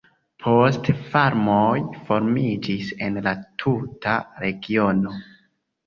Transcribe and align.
Poste 0.45 0.93
farmoj 1.11 1.67
formiĝis 2.09 2.91
en 3.09 3.23
la 3.29 3.37
tuta 3.65 4.21
regiono. 4.49 5.19